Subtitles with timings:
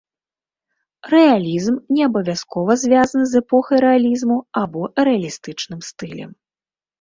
[1.13, 4.81] Рэалізм не абавязкова звязаны з эпохай рэалізму або
[5.11, 6.31] рэалістычным стылем.